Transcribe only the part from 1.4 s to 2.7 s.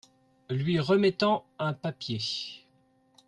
un papier.